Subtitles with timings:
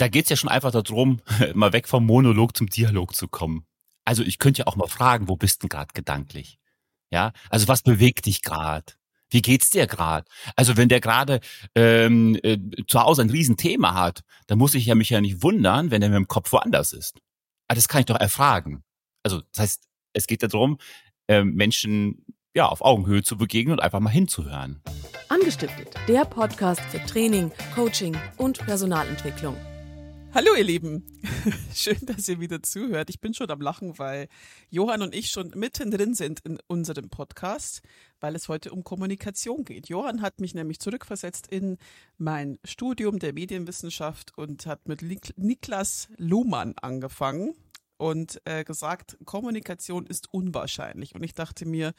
[0.00, 1.20] da geht's ja schon einfach darum,
[1.54, 3.64] mal weg vom Monolog zum Dialog zu kommen.
[4.04, 6.58] Also ich könnte ja auch mal fragen, wo bist denn gerade gedanklich?
[7.12, 8.94] Ja, also was bewegt dich gerade?
[9.30, 10.26] Wie geht's dir gerade?
[10.56, 11.40] Also wenn der gerade
[11.74, 12.58] ähm, äh,
[12.88, 16.08] zu Hause ein Riesenthema hat, dann muss ich ja mich ja nicht wundern, wenn er
[16.08, 17.18] mit dem Kopf woanders ist.
[17.68, 18.82] Aber das kann ich doch erfragen.
[19.22, 20.78] Also das heißt, es geht darum,
[21.28, 22.24] äh, Menschen
[22.54, 24.82] ja auf Augenhöhe zu begegnen und einfach mal hinzuhören.
[25.28, 29.56] Angestiftet, der Podcast für Training, Coaching und Personalentwicklung.
[30.32, 31.04] Hallo ihr Lieben,
[31.74, 33.10] schön, dass ihr wieder zuhört.
[33.10, 34.28] Ich bin schon am Lachen, weil
[34.70, 37.82] Johann und ich schon mittendrin sind in unserem Podcast,
[38.20, 39.88] weil es heute um Kommunikation geht.
[39.88, 41.78] Johann hat mich nämlich zurückversetzt in
[42.16, 45.02] mein Studium der Medienwissenschaft und hat mit
[45.36, 47.56] Niklas Luhmann angefangen
[47.96, 51.16] und äh, gesagt, Kommunikation ist unwahrscheinlich.
[51.16, 51.92] Und ich dachte mir,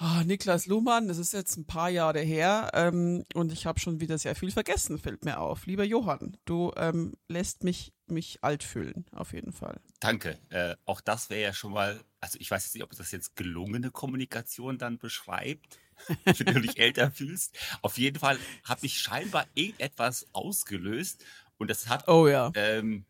[0.00, 4.00] Oh, Niklas Luhmann, das ist jetzt ein paar Jahre her ähm, und ich habe schon
[4.00, 5.66] wieder sehr viel vergessen, fällt mir auf.
[5.66, 9.80] Lieber Johann, du ähm, lässt mich, mich alt fühlen, auf jeden Fall.
[9.98, 10.38] Danke.
[10.50, 13.34] Äh, auch das wäre ja schon mal, also ich weiß jetzt nicht, ob das jetzt
[13.34, 15.80] gelungene Kommunikation dann beschreibt,
[16.24, 17.58] wenn du dich älter fühlst.
[17.82, 21.24] Auf jeden Fall habe ich scheinbar irgendetwas ausgelöst
[21.56, 22.52] und das hat, oh ja.
[22.54, 23.04] Ähm,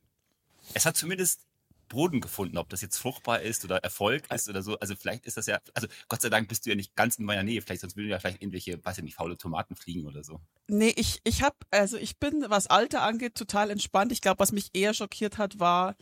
[0.73, 1.48] es hat zumindest
[1.89, 4.79] Boden gefunden, ob das jetzt fruchtbar ist oder Erfolg ist oder so.
[4.79, 7.25] Also vielleicht ist das ja, also Gott sei Dank bist du ja nicht ganz in
[7.25, 10.23] meiner Nähe, vielleicht sonst würden ja vielleicht irgendwelche, weiß ich nicht, faule Tomaten fliegen oder
[10.23, 10.41] so.
[10.69, 14.13] Nee, ich, ich hab, also ich bin, was Alter angeht, total entspannt.
[14.13, 15.97] Ich glaube, was mich eher schockiert hat, war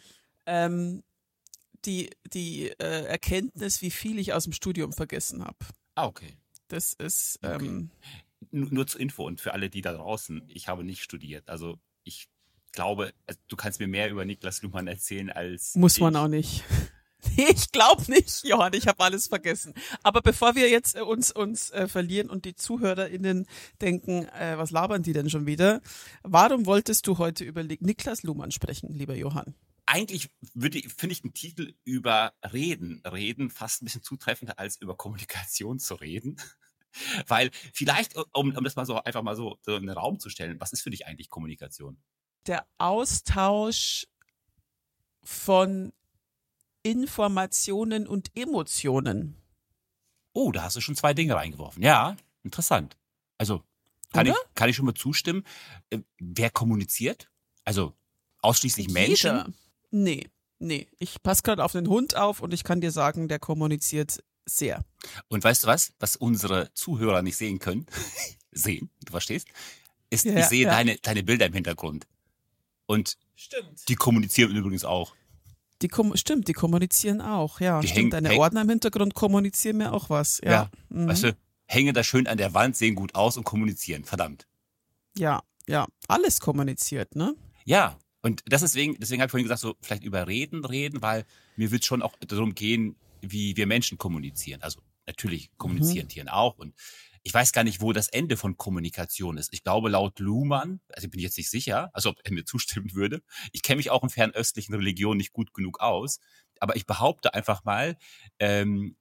[0.47, 1.03] ähm,
[1.85, 5.59] die, die äh, Erkenntnis, wie viel ich aus dem Studium vergessen habe.
[5.95, 6.37] Ah, okay.
[6.69, 7.91] Das ist ähm,
[8.51, 8.67] okay.
[8.71, 11.49] nur zur Info und für alle, die da draußen, ich habe nicht studiert.
[11.49, 11.79] Also
[12.77, 15.75] glaube, also du kannst mir mehr über Niklas Luhmann erzählen als.
[15.75, 16.01] Muss ich.
[16.01, 16.63] man auch nicht.
[17.37, 19.75] ich glaube nicht, Johann, ich habe alles vergessen.
[20.05, 23.47] Aber bevor wir jetzt äh, uns uns äh, verlieren und die ZuhörerInnen
[23.81, 25.81] denken, äh, was labern die denn schon wieder?
[26.23, 29.55] Warum wolltest du heute über Niklas Luhmann sprechen, lieber Johann?
[29.87, 34.97] Eigentlich würde finde ich den Titel über Reden, Reden fast ein bisschen zutreffender als über
[34.97, 36.37] Kommunikation zu reden.
[37.27, 40.29] Weil vielleicht, um, um das mal so einfach mal so, so in den Raum zu
[40.29, 41.99] stellen, was ist für dich eigentlich Kommunikation?
[42.49, 44.07] Der Austausch
[45.23, 45.93] von
[46.83, 49.37] Informationen und Emotionen.
[50.33, 51.83] Oh, da hast du schon zwei Dinge reingeworfen.
[51.83, 52.97] Ja, interessant.
[53.39, 53.63] Also
[54.13, 55.45] kann, ich, kann ich schon mal zustimmen.
[55.91, 57.29] Äh, wer kommuniziert?
[57.65, 57.95] Also
[58.41, 59.01] ausschließlich Jeder.
[59.01, 59.55] Menschen?
[59.91, 60.29] Nee,
[60.59, 60.87] nee.
[60.99, 64.85] Ich passe gerade auf den Hund auf und ich kann dir sagen, der kommuniziert sehr.
[65.29, 67.87] Und weißt du was, was unsere Zuhörer nicht sehen können?
[68.53, 69.49] sehen, du verstehst?
[70.09, 70.71] Ist, ja, ich sehe ja.
[70.71, 72.07] deine, deine Bilder im Hintergrund.
[72.87, 73.89] Und stimmt.
[73.89, 75.15] die kommunizieren übrigens auch.
[75.83, 77.81] Die kom stimmt, die kommunizieren auch, ja.
[77.81, 80.41] Die stimmt, deine Ordner im Hintergrund kommunizieren mir auch was.
[80.43, 81.09] Ja, ja mhm.
[81.09, 81.37] weißt du,
[81.67, 84.47] hängen da schön an der Wand, sehen gut aus und kommunizieren, verdammt.
[85.19, 87.35] Ja, ja, alles kommuniziert, ne?
[87.65, 91.27] Ja, und das deswegen, deswegen habe ich vorhin gesagt, so vielleicht über Reden reden, weil
[91.57, 94.63] mir wird schon auch darum gehen, wie wir Menschen kommunizieren.
[94.63, 96.11] Also natürlich kommunizieren mhm.
[96.11, 96.75] Tieren auch und
[97.27, 99.53] ich weiß gar nicht, wo das Ende von Kommunikation ist.
[99.53, 102.95] Ich glaube, laut Luhmann, also bin ich jetzt nicht sicher, also ob er mir zustimmen
[102.95, 103.21] würde,
[103.51, 106.21] ich kenne mich auch in fernöstlichen Religionen nicht gut genug aus,
[106.61, 107.97] aber ich behaupte einfach mal,
[108.39, 108.97] ähm,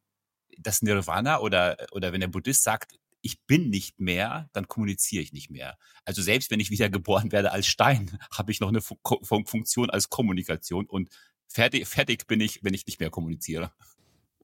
[0.57, 5.31] dass Nirvana oder, oder wenn der Buddhist sagt, ich bin nicht mehr, dann kommuniziere ich
[5.31, 5.77] nicht mehr.
[6.03, 9.91] Also selbst wenn ich wieder geboren werde als Stein, habe ich noch eine Fun Funktion
[9.91, 11.11] als Kommunikation und
[11.47, 13.71] fertig, fertig bin ich, wenn ich nicht mehr kommuniziere.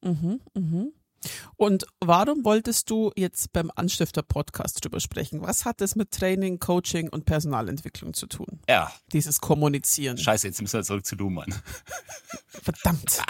[0.04, 0.94] Mhm, mhm.
[1.56, 5.42] Und warum wolltest du jetzt beim Anstifter-Podcast drüber sprechen?
[5.42, 8.60] Was hat das mit Training, Coaching und Personalentwicklung zu tun?
[8.68, 8.92] Ja.
[9.14, 10.18] Dieses Kommunizieren.
[10.18, 11.54] Scheiße, jetzt müssen wir zurück zu Luhmann.
[12.48, 13.22] Verdammt.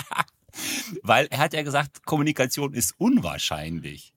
[1.03, 4.13] Weil er hat ja gesagt, Kommunikation ist unwahrscheinlich.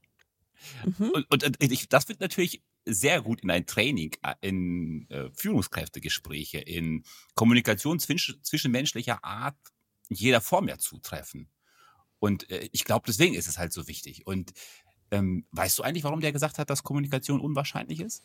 [0.85, 1.11] Mhm.
[1.11, 5.31] Und, und, und ich, das wird natürlich sehr gut in ein Training, äh, in äh,
[5.33, 7.05] Führungskräftegespräche, in
[7.35, 9.57] Kommunikation zwischen, zwischenmenschlicher Art
[10.09, 11.49] jeder Form ja zutreffen.
[12.25, 14.27] Und äh, ich glaube, deswegen ist es halt so wichtig.
[14.27, 14.55] Und
[15.11, 18.23] ähm, weißt du eigentlich, warum der gesagt hat, dass Kommunikation unwahrscheinlich ist?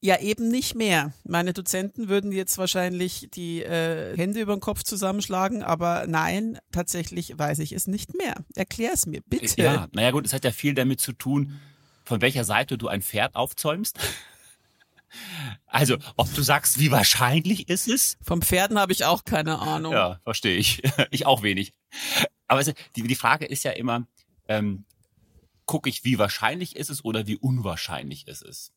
[0.00, 1.14] Ja, eben nicht mehr.
[1.24, 7.38] Meine Dozenten würden jetzt wahrscheinlich die äh, Hände über den Kopf zusammenschlagen, aber nein, tatsächlich
[7.38, 8.34] weiß ich es nicht mehr.
[8.54, 9.62] Erklär es mir, bitte.
[9.62, 11.58] Ja, naja gut, es hat ja viel damit zu tun,
[12.04, 13.98] von welcher Seite du ein Pferd aufzäumst.
[15.66, 18.18] Also, ob du sagst, wie wahrscheinlich ist es?
[18.20, 19.92] Vom Pferden habe ich auch keine Ahnung.
[19.92, 20.82] Ja, verstehe ich.
[21.10, 21.72] Ich auch wenig.
[22.46, 24.06] Aber also, die, die Frage ist ja immer,
[24.48, 24.84] ähm,
[25.64, 28.72] gucke ich, wie wahrscheinlich ist es oder wie unwahrscheinlich ist es?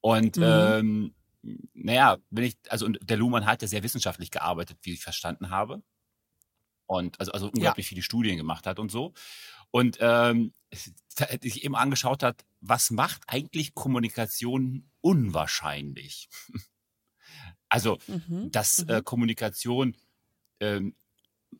[0.00, 0.42] Und mhm.
[0.44, 1.14] ähm,
[1.72, 5.50] naja, wenn ich, also und der Luhmann hat ja sehr wissenschaftlich gearbeitet, wie ich verstanden
[5.50, 5.82] habe.
[6.86, 7.88] Und also, also unglaublich ja.
[7.88, 9.14] viele Studien gemacht hat und so.
[9.70, 16.28] Und ähm, sich eben angeschaut hat, was macht eigentlich Kommunikation unwahrscheinlich?
[17.70, 18.52] Also, mhm.
[18.52, 19.04] dass äh, mhm.
[19.04, 19.96] Kommunikation
[20.60, 20.94] ähm,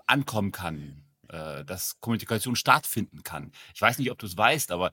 [0.06, 3.52] ankommen kann, äh, dass Kommunikation stattfinden kann.
[3.74, 4.92] Ich weiß nicht, ob du es weißt, aber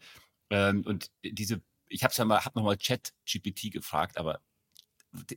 [0.50, 4.42] ähm, und diese, ich habe ja mal, hab noch mal Chat GPT gefragt, aber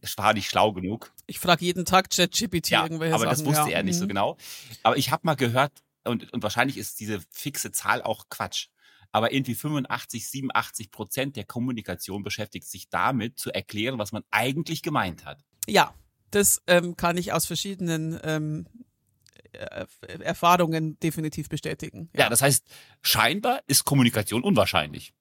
[0.00, 1.12] es war nicht schlau genug.
[1.26, 3.36] Ich frage jeden Tag Chat GPT ja, irgendwelche aber Sachen.
[3.36, 3.78] das wusste ja.
[3.78, 4.00] er nicht mhm.
[4.00, 4.36] so genau.
[4.82, 5.72] Aber ich habe mal gehört
[6.04, 8.68] und, und wahrscheinlich ist diese fixe Zahl auch Quatsch.
[9.12, 14.82] Aber irgendwie 85, 87 Prozent der Kommunikation beschäftigt sich damit, zu erklären, was man eigentlich
[14.82, 15.44] gemeint hat.
[15.68, 15.94] Ja,
[16.30, 18.83] das ähm, kann ich aus verschiedenen ähm, äh,
[20.20, 22.10] Erfahrungen definitiv bestätigen.
[22.14, 22.24] Ja.
[22.24, 22.66] ja, das heißt,
[23.02, 25.14] scheinbar ist Kommunikation unwahrscheinlich.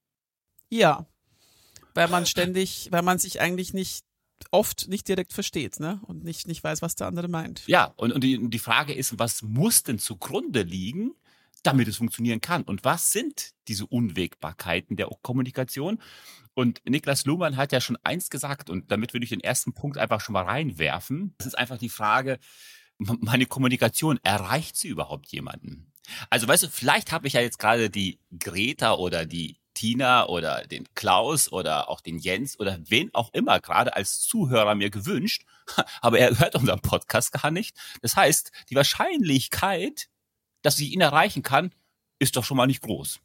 [0.70, 1.06] Ja,
[1.94, 4.06] weil man ständig, weil man sich eigentlich nicht
[4.52, 6.02] oft nicht direkt versteht, ne?
[6.06, 7.64] Und nicht, nicht weiß, was der andere meint.
[7.68, 11.14] Ja, und, und, die, und die Frage ist, was muss denn zugrunde liegen,
[11.64, 12.64] damit es funktionieren kann?
[12.64, 16.00] Und was sind diese Unwägbarkeiten der Kommunikation?
[16.54, 19.98] Und Niklas Luhmann hat ja schon eins gesagt, und damit würde ich den ersten Punkt
[19.98, 21.34] einfach schon mal reinwerfen.
[21.38, 22.38] Das ist einfach die Frage,
[23.22, 25.92] meine Kommunikation, erreicht sie überhaupt jemanden?
[26.30, 30.66] Also weißt du, vielleicht habe ich ja jetzt gerade die Greta oder die Tina oder
[30.68, 35.46] den Klaus oder auch den Jens oder wen auch immer gerade als Zuhörer mir gewünscht,
[36.02, 37.76] aber er hört unseren Podcast gar nicht.
[38.02, 40.10] Das heißt, die Wahrscheinlichkeit,
[40.62, 41.74] dass ich ihn erreichen kann,
[42.20, 43.20] ist doch schon mal nicht groß.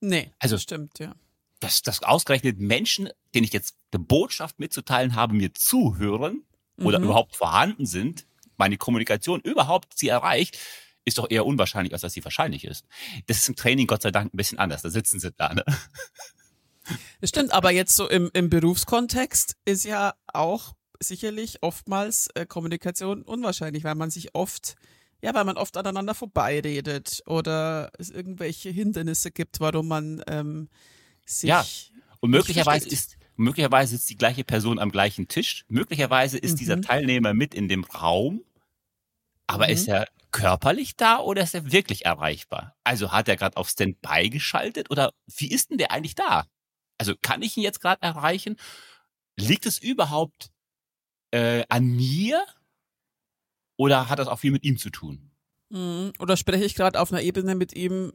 [0.00, 1.14] Nee, also stimmt, ja
[1.60, 6.44] dass, dass ausgerechnet Menschen, denen ich jetzt eine Botschaft mitzuteilen habe, mir zuhören
[6.78, 7.06] oder mhm.
[7.06, 8.26] überhaupt vorhanden sind,
[8.58, 10.58] meine Kommunikation überhaupt sie erreicht,
[11.04, 12.84] ist doch eher unwahrscheinlich, als dass sie wahrscheinlich ist.
[13.26, 14.82] Das ist im Training Gott sei Dank ein bisschen anders.
[14.82, 15.64] Da sitzen sie da, ne?
[17.20, 23.22] Das stimmt, aber jetzt so im, im Berufskontext ist ja auch sicherlich oftmals äh, Kommunikation
[23.22, 24.76] unwahrscheinlich, weil man sich oft,
[25.22, 30.68] ja, weil man oft aneinander vorbeiredet oder es irgendwelche Hindernisse gibt, warum man ähm,
[31.26, 31.64] sich ja.
[32.20, 35.64] Und möglicherweise ist, möglicherweise sitzt die gleiche Person am gleichen Tisch.
[35.68, 36.56] Möglicherweise ist mhm.
[36.56, 38.42] dieser Teilnehmer mit in dem Raum.
[39.48, 39.72] Aber mhm.
[39.72, 42.76] ist er körperlich da oder ist er wirklich erreichbar?
[42.84, 46.46] Also hat er gerade auf Standby geschaltet oder wie ist denn der eigentlich da?
[46.98, 48.56] Also kann ich ihn jetzt gerade erreichen?
[49.36, 50.50] Liegt es überhaupt
[51.30, 52.44] äh, an mir
[53.76, 55.30] oder hat das auch viel mit ihm zu tun?
[55.70, 56.12] Mhm.
[56.20, 58.12] Oder spreche ich gerade auf einer Ebene mit ihm,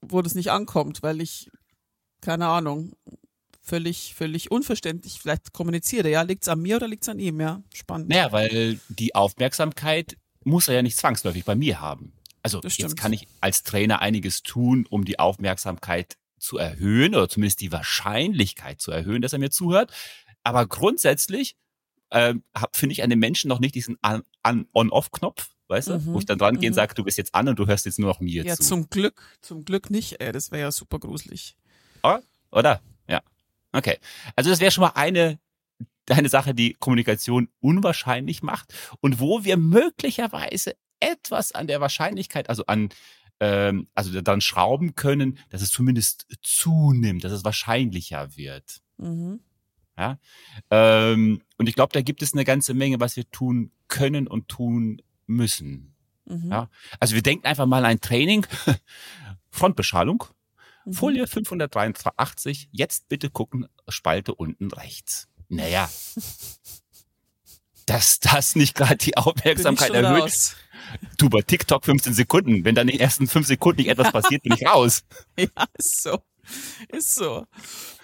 [0.00, 1.50] wo das nicht ankommt, weil ich
[2.22, 2.94] keine Ahnung,
[3.60, 6.08] völlig, völlig unverständlich vielleicht kommuniziere.
[6.08, 7.40] Ja, liegt's an mir oder liegt's an ihm?
[7.40, 8.08] Ja, spannend.
[8.08, 12.12] Naja, weil die Aufmerksamkeit muss er ja nicht zwangsläufig bei mir haben.
[12.42, 17.60] Also jetzt kann ich als Trainer einiges tun, um die Aufmerksamkeit zu erhöhen oder zumindest
[17.60, 19.92] die Wahrscheinlichkeit zu erhöhen, dass er mir zuhört.
[20.42, 21.56] Aber grundsätzlich
[22.10, 22.34] äh,
[22.72, 23.96] finde ich an den Menschen noch nicht diesen
[24.74, 26.06] On-Off-Knopf, weißt du, mhm.
[26.06, 26.76] wo ich dann dran gehe und mhm.
[26.76, 28.62] sage, du bist jetzt an und du hörst jetzt nur noch mir ja, zu.
[28.62, 31.56] Ja, zum Glück, zum Glück nicht, ey, das wäre ja super gruselig.
[32.50, 32.82] Oder?
[33.08, 33.22] Ja.
[33.72, 33.98] Okay.
[34.36, 35.38] Also das wäre schon mal eine,
[36.10, 42.64] eine Sache, die Kommunikation unwahrscheinlich macht und wo wir möglicherweise etwas an der Wahrscheinlichkeit, also
[42.66, 42.90] an
[43.40, 48.82] ähm, also dann schrauben können, dass es zumindest zunimmt, dass es wahrscheinlicher wird.
[48.98, 49.40] Mhm.
[49.98, 50.18] Ja?
[50.70, 54.48] Ähm, und ich glaube, da gibt es eine ganze Menge, was wir tun können und
[54.48, 55.94] tun müssen.
[56.26, 56.50] Mhm.
[56.50, 56.70] Ja?
[57.00, 58.46] Also wir denken einfach mal an ein Training,
[59.50, 60.24] Frontbeschallung,
[60.84, 60.92] Mhm.
[60.92, 65.28] Folie 583, jetzt bitte gucken, Spalte unten rechts.
[65.52, 65.90] Naja,
[67.84, 70.22] dass das nicht gerade die Aufmerksamkeit erhöht.
[70.22, 70.56] Raus.
[71.18, 72.64] Du bei TikTok 15 Sekunden.
[72.64, 75.02] Wenn dann in den ersten fünf Sekunden nicht etwas passiert, bin ich raus.
[75.38, 76.18] Ja, ist so.
[76.88, 77.46] Ist so.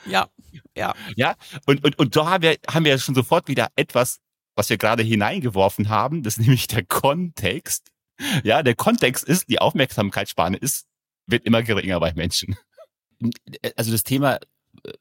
[0.05, 0.29] Ja,
[0.77, 0.95] ja.
[1.17, 1.37] Ja,
[1.67, 4.19] und, und, und da haben wir, haben wir schon sofort wieder etwas,
[4.55, 6.23] was wir gerade hineingeworfen haben.
[6.23, 7.89] Das ist nämlich der Kontext.
[8.45, 10.87] Ja, der Kontext ist, die Aufmerksamkeitsspanne ist,
[11.27, 12.57] wird immer geringer bei Menschen
[13.77, 14.39] also das Thema
[14.85, 14.93] äh,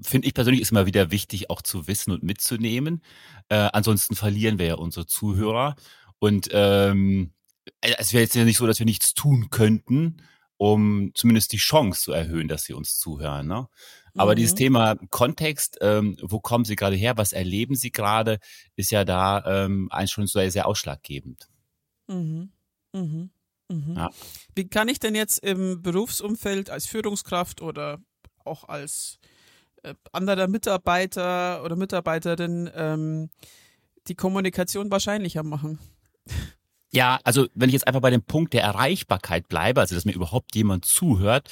[0.00, 3.02] finde ich persönlich ist immer wieder wichtig, auch zu wissen und mitzunehmen.
[3.48, 5.76] Äh, ansonsten verlieren wir ja unsere Zuhörer.
[6.18, 7.32] Und ähm,
[7.80, 10.22] äh, es wäre jetzt ja nicht so, dass wir nichts tun könnten,
[10.56, 13.46] um zumindest die Chance zu erhöhen, dass sie uns zuhören.
[13.46, 13.68] Ne?
[14.16, 14.36] Aber mhm.
[14.36, 18.38] dieses Thema Kontext, ähm, wo kommen Sie gerade her, was erleben Sie gerade,
[18.76, 21.48] ist ja da ähm, schon sehr, sehr ausschlaggebend.
[22.06, 22.52] Mhm.
[22.92, 23.30] Mhm.
[23.68, 23.94] Mhm.
[23.96, 24.10] Ja.
[24.54, 28.00] Wie kann ich denn jetzt im Berufsumfeld als Führungskraft oder
[28.44, 29.18] auch als
[30.12, 33.30] anderer Mitarbeiter oder Mitarbeiterin ähm,
[34.06, 35.78] die Kommunikation wahrscheinlicher machen?
[36.92, 40.14] Ja, also wenn ich jetzt einfach bei dem Punkt der Erreichbarkeit bleibe, also dass mir
[40.14, 41.50] überhaupt jemand zuhört,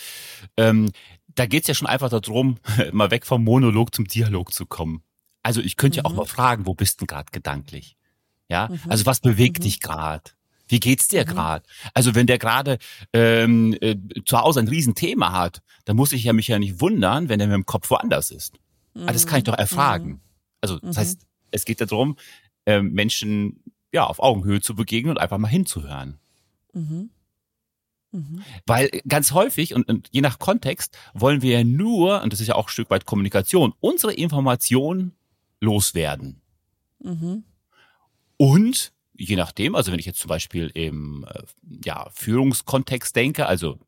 [0.57, 0.91] ähm,
[1.35, 2.59] da geht's ja schon einfach darum,
[2.93, 5.03] mal weg vom Monolog zum Dialog zu kommen.
[5.43, 6.03] Also ich könnte mhm.
[6.03, 6.19] ja auch mhm.
[6.19, 7.97] mal fragen, wo bist du gerade gedanklich?
[8.49, 8.81] Ja, mhm.
[8.89, 9.63] also was bewegt mhm.
[9.63, 10.31] dich gerade?
[10.73, 11.29] Wie geht's dir mhm.
[11.29, 11.65] gerade?
[11.93, 12.79] Also wenn der gerade
[13.13, 17.29] ähm, äh, zu Hause ein Riesenthema hat, dann muss ich ja mich ja nicht wundern,
[17.29, 18.55] wenn er mit dem Kopf woanders ist.
[18.95, 19.03] Mhm.
[19.03, 20.09] Also das kann ich doch erfragen.
[20.09, 20.21] Mhm.
[20.63, 21.27] Also das heißt, mhm.
[21.51, 22.17] es geht darum,
[22.65, 23.63] äh, Menschen
[23.93, 26.19] ja auf Augenhöhe zu begegnen und einfach mal hinzuhören.
[26.73, 27.11] Mhm.
[28.13, 28.43] Mhm.
[28.65, 32.47] Weil ganz häufig und, und je nach Kontext wollen wir ja nur, und das ist
[32.47, 35.13] ja auch ein Stück weit Kommunikation, unsere Informationen
[35.61, 36.41] loswerden.
[37.01, 37.45] Mhm.
[38.39, 41.43] Und je nachdem, also wenn ich jetzt zum Beispiel im äh,
[41.85, 43.79] ja, Führungskontext denke, also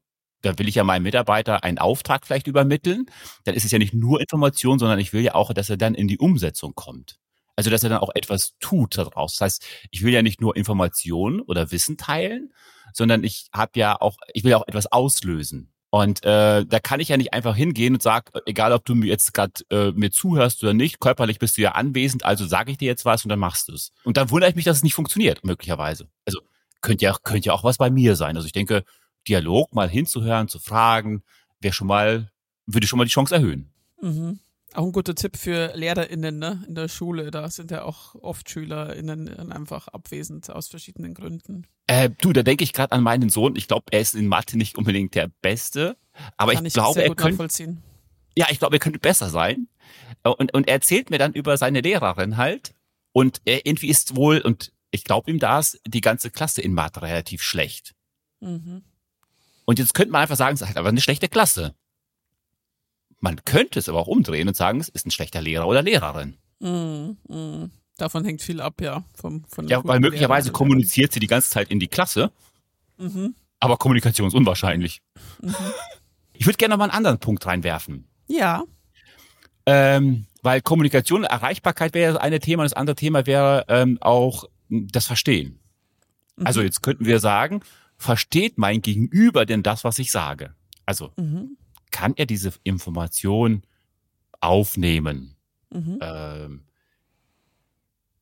[0.43, 3.07] da will ich ja meinem Mitarbeiter einen Auftrag vielleicht übermitteln,
[3.45, 5.95] dann ist es ja nicht nur Information, sondern ich will ja auch, dass er dann
[5.95, 7.19] in die Umsetzung kommt.
[7.57, 9.35] Also dass er dann auch etwas tut daraus.
[9.35, 12.53] Das heißt, ich will ja nicht nur Informationen oder Wissen teilen,
[12.93, 15.74] sondern ich habe ja auch, ich will ja auch etwas auslösen.
[15.95, 19.07] Und äh, da kann ich ja nicht einfach hingehen und sag, egal ob du mir
[19.07, 22.79] jetzt gerade äh, mir zuhörst oder nicht, körperlich bist du ja anwesend, also sage ich
[22.79, 23.93] dir jetzt was und dann machst du es.
[24.03, 26.09] Und dann wundere ich mich, dass es nicht funktioniert, möglicherweise.
[26.27, 26.41] Also
[26.81, 28.35] könnte ja, könnte ja auch was bei mir sein.
[28.35, 28.83] Also ich denke,
[29.29, 31.23] Dialog mal hinzuhören, zu fragen,
[31.61, 32.29] wäre schon mal,
[32.67, 33.71] würde schon mal die Chance erhöhen.
[34.03, 34.41] Mhm.
[34.75, 36.65] Auch ein guter Tipp für LehrerInnen ne?
[36.67, 37.31] in der Schule.
[37.31, 41.67] Da sind ja auch oft SchülerInnen einfach abwesend aus verschiedenen Gründen.
[41.87, 43.55] Äh, du, da denke ich gerade an meinen Sohn.
[43.55, 45.97] Ich glaube, er ist in Mathe nicht unbedingt der Beste,
[46.37, 47.77] aber Kann ich glaube, er könnte,
[48.37, 49.69] ja, ich glaube, er könnte besser sein.
[50.25, 52.75] Und, und er erzählt mir dann über seine Lehrerin halt.
[53.13, 57.03] Und er irgendwie ist wohl, und ich glaube ihm das, die ganze Klasse in Mathe
[57.03, 57.95] relativ schlecht.
[58.41, 58.83] Mhm.
[59.67, 61.75] Und jetzt könnte man einfach sagen, es ist halt aber eine schlechte Klasse.
[63.25, 66.37] Man könnte es aber auch umdrehen und sagen, es ist ein schlechter Lehrer oder Lehrerin.
[66.61, 67.17] Mhm.
[67.27, 67.71] Mhm.
[67.97, 69.03] Davon hängt viel ab, ja.
[69.15, 72.33] Vom, von ja, weil möglicherweise Lehrer kommuniziert sie die ganze Zeit in die Klasse,
[72.99, 73.35] mhm.
[73.61, 75.01] aber Kommunikation ist unwahrscheinlich.
[75.41, 75.55] Mhm.
[76.35, 78.07] Ich würde gerne noch mal einen anderen Punkt reinwerfen.
[78.29, 78.65] Ja.
[79.65, 85.07] Ähm, weil Kommunikation, Erreichbarkeit wäre das eine Thema, das andere Thema wäre ähm, auch das
[85.07, 85.61] Verstehen.
[86.37, 86.47] Mhm.
[86.47, 87.63] Also jetzt könnten wir sagen,
[87.97, 90.55] versteht mein Gegenüber denn das, was ich sage?
[90.85, 91.57] Also Mhm.
[91.95, 93.63] Kann er diese Information
[94.41, 95.37] aufnehmen?
[95.71, 95.99] Mhm.
[96.03, 96.65] Ähm,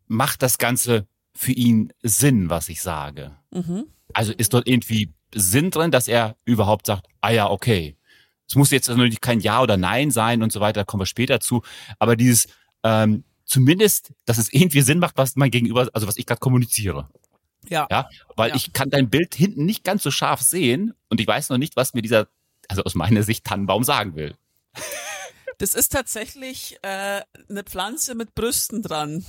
[0.07, 3.35] macht das Ganze für ihn Sinn, was ich sage?
[3.51, 3.87] Mhm.
[4.13, 7.97] Also ist dort irgendwie Sinn drin, dass er überhaupt sagt, ah ja, okay.
[8.47, 11.07] Es muss jetzt natürlich kein Ja oder Nein sein und so weiter, da kommen wir
[11.07, 11.63] später zu.
[11.99, 12.49] Aber dieses
[12.83, 17.09] ähm, zumindest, dass es irgendwie Sinn macht, was mein Gegenüber, also was ich gerade kommuniziere.
[17.71, 17.87] Ja.
[17.91, 18.57] Ja, weil Ja.
[18.57, 21.75] ich kann dein Bild hinten nicht ganz so scharf sehen und ich weiß noch nicht,
[21.77, 22.29] was mir dieser,
[22.69, 24.37] also aus meiner Sicht Tannenbaum sagen will.
[25.59, 29.25] Das ist tatsächlich äh, eine Pflanze mit Brüsten dran.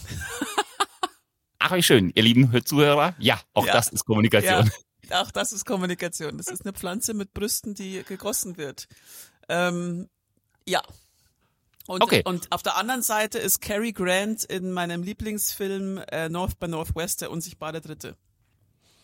[1.59, 3.15] Ach, wie schön, ihr lieben Zuhörer.
[3.19, 3.73] Ja, auch Ja.
[3.73, 4.69] das ist Kommunikation.
[5.09, 6.37] Ja, auch das ist Kommunikation.
[6.37, 8.87] Das ist eine Pflanze mit Brüsten, die gegossen wird.
[9.49, 10.09] Ähm,
[10.67, 10.81] ja.
[11.87, 12.21] Und, Okay.
[12.25, 17.21] und auf der anderen Seite ist Cary Grant in meinem Lieblingsfilm äh, North by Northwest
[17.21, 18.15] der unsichtbare Dritte.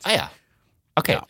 [0.04, 0.32] Ah ja.
[0.96, 1.14] Okay.
[1.14, 1.28] Ja.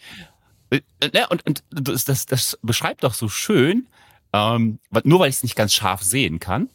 [0.69, 3.88] Äh, äh, ne, Und, und das, das, das beschreibt doch so schön,
[4.33, 6.69] ähm, nur weil ich es nicht ganz scharf sehen kann,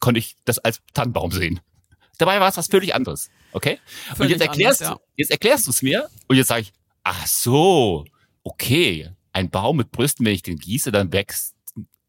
[0.00, 1.60] konnte ich das als Tannenbaum sehen.
[2.18, 3.28] Dabei war es was völlig anderes.
[3.52, 3.78] Okay?
[4.10, 6.72] und Völlig jetzt erklärst, anders, du, jetzt erklärst du es mir und jetzt sage ich,
[7.02, 8.04] ach so,
[8.42, 11.54] okay, ein Baum mit Brüsten, wenn ich den gieße, dann wächst,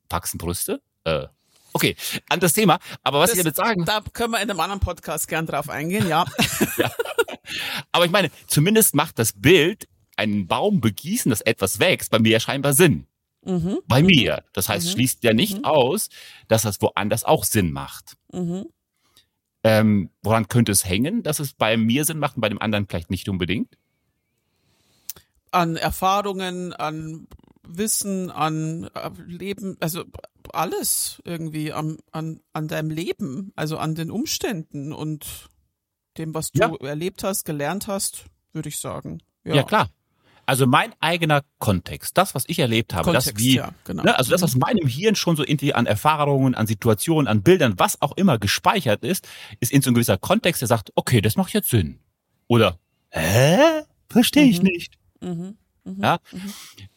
[0.10, 0.82] wachsen Brüste?
[1.04, 1.27] Äh,
[1.74, 1.96] okay,
[2.30, 2.80] anderes Thema.
[3.04, 5.70] Aber was Das- ich damit sagen Da können wir in einem anderen Podcast gern drauf
[5.70, 6.25] eingehen, ja.
[7.92, 9.88] Aber ich meine, zumindest macht das Bild,
[10.18, 13.08] einen Baum begießen, dass etwas wächst, bei mir ja scheinbar Sinn.
[13.44, 13.80] mhm.
[13.88, 14.44] Bei mir.
[14.54, 14.92] Das heißt, Mhm.
[14.92, 16.10] schließt ja nicht aus,
[16.48, 18.16] dass das woanders auch Sinn macht.
[18.34, 18.66] Mhm.
[19.64, 22.88] Ähm, woran könnte es hängen, dass es bei mir Sinn macht und bei dem anderen
[22.88, 23.78] vielleicht nicht unbedingt?
[25.52, 27.28] An Erfahrungen, an
[27.68, 30.04] Wissen, an äh, Leben, also
[30.52, 35.50] alles irgendwie an, an, an deinem Leben, also an den Umständen und
[36.18, 36.76] dem, was du Ja.
[36.82, 39.20] erlebt hast, gelernt hast, würde ich sagen.
[39.44, 39.64] Ja.
[39.64, 39.90] klar.
[40.46, 44.04] Also mein eigener Kontext, das, was ich erlebt habe, Kontext, das wie, ja, genau.
[44.04, 47.42] ne, also das, was in meinem Hirn schon so irgendwie an Erfahrungen, an Situationen, an
[47.42, 49.28] Bildern, was auch immer gespeichert ist,
[49.60, 52.00] ist in so ein gewisser Kontext, der sagt, okay, das macht jetzt Sinn.
[52.48, 53.58] Oder, hä?
[54.10, 54.68] Verstehe ich Mhm.
[54.68, 54.94] nicht.
[55.22, 55.58] Mhm.
[55.84, 56.04] Mhm.
[56.04, 56.20] Ja?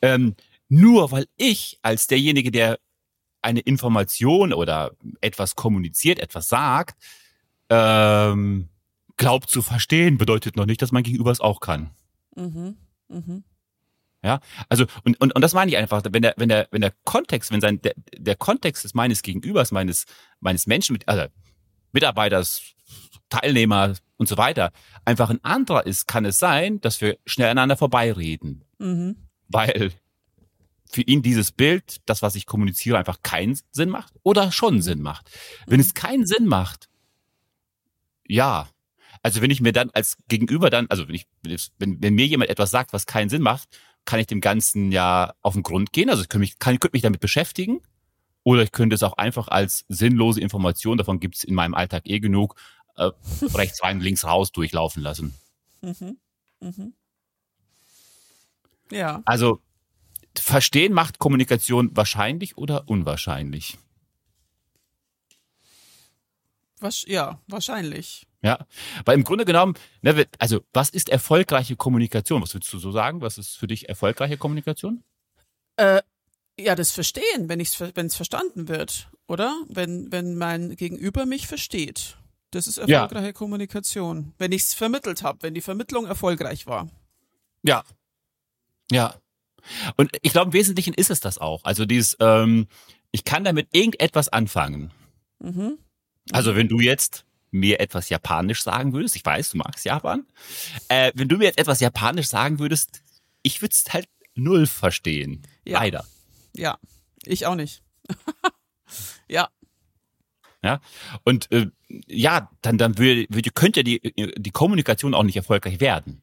[0.03, 0.35] Ähm,
[0.69, 2.79] nur weil ich als derjenige, der
[3.41, 6.99] eine Information oder etwas kommuniziert, etwas sagt,
[7.71, 8.69] ähm,
[9.17, 11.91] glaubt zu verstehen, bedeutet noch nicht, dass mein Gegenüber es auch kann.
[12.37, 12.77] Mhm.
[13.09, 13.45] Mhm.
[14.69, 17.51] Also und, und, und das meine ich einfach, wenn der wenn der wenn der Kontext,
[17.51, 20.05] wenn sein der, der Kontext des meines Gegenübers, meines
[20.41, 21.27] meines Menschen, mit, also
[21.93, 22.63] Mitarbeiters,
[23.31, 24.73] Teilnehmer und so weiter,
[25.05, 29.17] einfach ein anderer ist, kann es sein, dass wir schnell aneinander vorbeireden, Mhm.
[29.49, 29.93] weil
[30.91, 35.01] für ihn dieses Bild, das was ich kommuniziere, einfach keinen Sinn macht oder schon Sinn
[35.01, 35.31] macht.
[35.67, 36.89] Wenn es keinen Sinn macht,
[38.27, 38.69] ja.
[39.23, 41.27] Also wenn ich mir dann als Gegenüber dann, also wenn ich,
[41.79, 43.69] wenn, wenn mir jemand etwas sagt, was keinen Sinn macht,
[44.05, 46.11] kann ich dem Ganzen ja auf den Grund gehen.
[46.11, 47.81] Also ich könnte mich, kann, ich könnte mich damit beschäftigen.
[48.45, 52.05] Oder ich könnte es auch einfach als sinnlose Information, davon gibt es in meinem Alltag
[52.07, 52.55] eh genug,
[52.97, 53.11] äh,
[53.55, 55.35] rechts rein, links raus durchlaufen lassen.
[55.83, 56.17] Mhm.
[56.61, 56.95] Mhm.
[58.91, 59.23] Ja.
[59.27, 59.61] Also
[60.39, 63.77] verstehen macht Kommunikation wahrscheinlich oder unwahrscheinlich?
[66.81, 68.28] Was, ja, wahrscheinlich.
[68.41, 68.67] Ja,
[69.05, 72.41] weil im Grunde genommen, ne, also was ist erfolgreiche Kommunikation?
[72.41, 73.21] Was würdest du so sagen?
[73.21, 75.03] Was ist für dich erfolgreiche Kommunikation?
[75.77, 76.03] Äh,
[76.59, 79.61] ja, das Verstehen, wenn es wenn es verstanden wird, oder?
[79.69, 82.17] Wenn wenn mein Gegenüber mich versteht.
[82.51, 83.33] Das ist erfolgreiche ja.
[83.33, 84.33] Kommunikation.
[84.39, 86.89] Wenn ich es vermittelt habe, wenn die Vermittlung erfolgreich war.
[87.63, 87.83] Ja.
[88.91, 89.15] Ja.
[89.97, 91.65] Und ich glaube, im Wesentlichen ist es das auch.
[91.65, 92.69] Also dieses, ähm,
[93.11, 94.93] ich kann damit irgendetwas anfangen.
[95.41, 95.79] Mhm.
[96.33, 100.27] Also wenn du jetzt mir etwas Japanisch sagen würdest, ich weiß, du magst Japan,
[100.89, 103.03] äh, wenn du mir jetzt etwas Japanisch sagen würdest,
[103.43, 105.43] ich würde es halt null verstehen.
[105.65, 105.81] Ja.
[105.81, 106.05] Leider.
[106.55, 106.79] Ja,
[107.25, 107.83] ich auch nicht.
[109.29, 109.49] ja.
[110.63, 110.81] Ja,
[111.25, 111.69] und äh,
[112.07, 114.01] ja, dann, dann würde, würde, könnte die,
[114.37, 116.23] die Kommunikation auch nicht erfolgreich werden.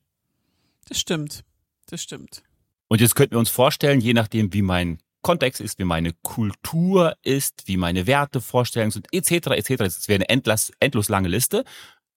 [0.87, 1.45] Das stimmt.
[1.87, 2.43] Das stimmt.
[2.87, 7.17] Und jetzt könnten wir uns vorstellen, je nachdem, wie mein Kontext ist, wie meine Kultur
[7.23, 11.65] ist, wie meine Werte, Vorstellungen sind, etc., etc., das wäre eine endlos, endlos lange Liste,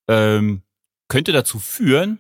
[0.08, 0.60] ähm,
[1.08, 2.18] könnte dazu führen,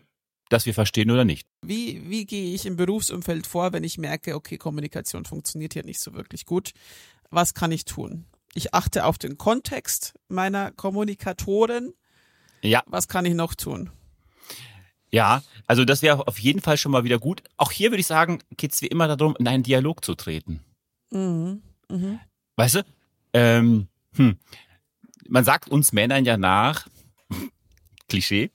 [0.48, 1.46] dass wir verstehen oder nicht.
[1.60, 6.00] Wie, wie gehe ich im Berufsumfeld vor, wenn ich merke, okay, Kommunikation funktioniert hier nicht
[6.00, 6.70] so wirklich gut?
[7.28, 8.24] Was kann ich tun?
[8.54, 11.92] Ich achte auf den Kontext meiner Kommunikatoren.
[12.62, 12.82] Ja.
[12.86, 13.90] Was kann ich noch tun?
[15.10, 17.42] Ja, also das wäre auf jeden Fall schon mal wieder gut.
[17.58, 20.64] Auch hier würde ich sagen, geht es wie immer darum, in einen Dialog zu treten.
[21.10, 21.62] Mhm.
[21.88, 22.20] Mhm.
[22.56, 22.84] Weißt du?
[23.32, 24.38] Ähm, hm.
[25.28, 26.88] Man sagt uns Männern ja nach,
[28.08, 28.50] Klischee,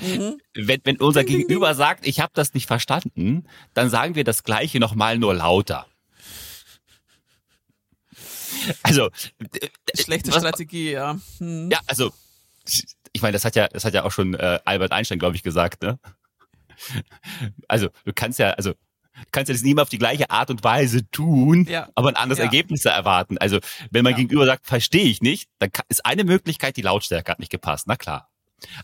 [0.00, 0.40] mhm.
[0.54, 4.78] wenn, wenn unser Gegenüber sagt, ich habe das nicht verstanden, dann sagen wir das Gleiche
[4.78, 5.86] nochmal nur lauter.
[8.82, 9.10] Also
[9.94, 11.18] schlechte was, Strategie, ja.
[11.38, 11.70] Hm.
[11.70, 12.12] Ja, also
[13.12, 15.42] ich meine, das hat ja, das hat ja auch schon äh, Albert Einstein, glaube ich,
[15.42, 15.98] gesagt, ne?
[17.68, 18.74] Also du kannst ja, also
[19.32, 21.88] kannst ja das nicht immer auf die gleiche Art und Weise tun, ja.
[21.94, 22.44] aber ein anderes ja.
[22.44, 23.38] Ergebnis erwarten.
[23.38, 23.58] Also
[23.90, 24.18] wenn mein ja.
[24.18, 27.86] Gegenüber sagt, verstehe ich nicht, dann ist eine Möglichkeit, die Lautstärke hat nicht gepasst.
[27.86, 28.30] Na klar.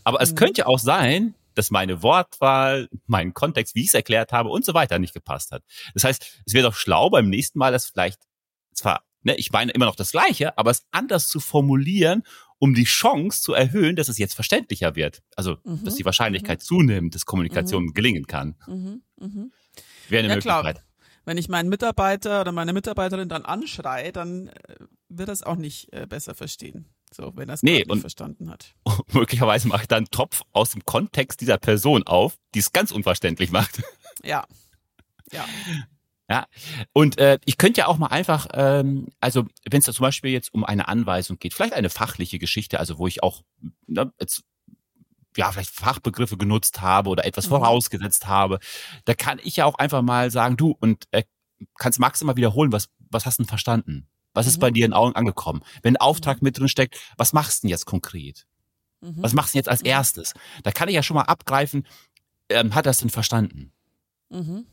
[0.03, 0.35] Aber es mhm.
[0.35, 4.73] könnte auch sein, dass meine Wortwahl, mein Kontext, wie ich es erklärt habe und so
[4.73, 5.63] weiter nicht gepasst hat.
[5.93, 8.19] Das heißt, es wäre doch schlau beim nächsten Mal, das vielleicht
[8.73, 12.23] zwar, ne, ich meine immer noch das Gleiche, aber es anders zu formulieren,
[12.59, 15.21] um die Chance zu erhöhen, dass es jetzt verständlicher wird.
[15.35, 15.83] Also, mhm.
[15.83, 16.63] dass die Wahrscheinlichkeit mhm.
[16.63, 17.93] zunimmt, dass Kommunikation mhm.
[17.93, 18.55] gelingen kann.
[20.09, 20.75] Wäre eine ja, Möglichkeit.
[20.75, 20.87] Klar.
[21.25, 24.75] Wenn ich meinen Mitarbeiter oder meine Mitarbeiterin dann anschreie, dann äh,
[25.09, 26.89] wird das auch nicht äh, besser verstehen.
[27.13, 28.73] So, wenn es nee, nicht verstanden hat.
[29.13, 32.91] Möglicherweise mache ich dann einen Topf aus dem Kontext dieser Person auf, die es ganz
[32.91, 33.81] unverständlich macht.
[34.23, 34.45] Ja.
[35.31, 35.45] Ja.
[36.29, 36.45] Ja,
[36.93, 40.31] und äh, ich könnte ja auch mal einfach, ähm, also wenn es da zum Beispiel
[40.31, 43.41] jetzt um eine Anweisung geht, vielleicht eine fachliche Geschichte, also wo ich auch
[43.87, 44.43] ne, jetzt
[45.37, 47.51] ja, vielleicht Fachbegriffe genutzt habe oder etwas mhm.
[47.51, 48.59] vorausgesetzt habe,
[49.05, 51.23] da kann ich ja auch einfach mal sagen, du, und äh,
[51.77, 54.07] kannst Max immer wiederholen, was, was hast du denn verstanden?
[54.33, 54.61] Was ist mhm.
[54.61, 55.63] bei dir in Augen angekommen?
[55.81, 56.45] Wenn ein Auftrag mhm.
[56.45, 58.45] mit drin steckt, was machst du denn jetzt konkret?
[59.01, 59.15] Mhm.
[59.17, 60.33] Was machst du denn jetzt als erstes?
[60.63, 61.85] Da kann ich ja schon mal abgreifen,
[62.49, 63.71] ähm, hat er es denn verstanden?
[64.29, 64.65] Mhm.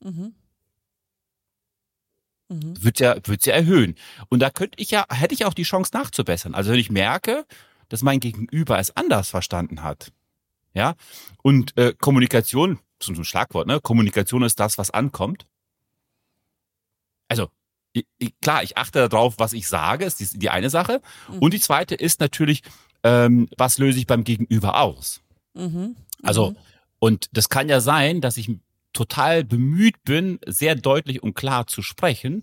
[0.00, 0.34] Mhm.
[2.48, 2.84] Mhm.
[2.84, 3.96] Wird ja, wird ja erhöhen.
[4.28, 6.54] Und da könnte ich ja, hätte ich auch die Chance nachzubessern.
[6.54, 7.46] Also wenn ich merke,
[7.92, 10.12] dass mein Gegenüber es anders verstanden hat.
[10.72, 10.94] Ja.
[11.42, 13.80] Und äh, Kommunikation, so ein Schlagwort, ne?
[13.80, 15.46] Kommunikation ist das, was ankommt.
[17.28, 17.50] Also,
[17.92, 21.02] ich, ich, klar, ich achte darauf, was ich sage, ist die, die eine Sache.
[21.30, 21.38] Mhm.
[21.40, 22.62] Und die zweite ist natürlich,
[23.02, 25.20] ähm, was löse ich beim Gegenüber aus?
[25.52, 25.96] Mhm.
[26.22, 26.56] Also, mhm.
[26.98, 28.56] und das kann ja sein, dass ich
[28.94, 32.42] total bemüht bin, sehr deutlich und klar zu sprechen.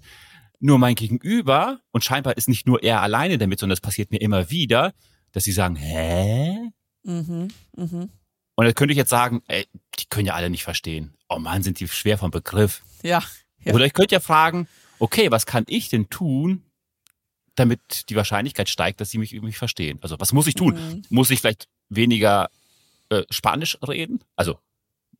[0.60, 4.22] Nur mein Gegenüber, und scheinbar ist nicht nur er alleine damit, sondern das passiert mir
[4.22, 4.94] immer wieder,
[5.32, 6.72] dass sie sagen, hä?
[7.04, 8.08] Mhm, mh.
[8.56, 9.68] Und da könnte ich jetzt sagen, ey,
[10.00, 11.14] die können ja alle nicht verstehen.
[11.30, 12.84] Oh man, sind die schwer vom Begriff.
[13.04, 13.24] Ja,
[13.64, 13.74] ja.
[13.74, 14.68] Oder ich könnte ja fragen,
[15.00, 16.64] okay, was kann ich denn tun,
[17.56, 20.00] damit die Wahrscheinlichkeit steigt, dass sie mich, mich verstehen?
[20.02, 20.76] Also was muss ich tun?
[20.76, 21.02] Mhm.
[21.10, 22.50] Muss ich vielleicht weniger
[23.10, 24.24] äh, Spanisch reden?
[24.36, 24.60] Also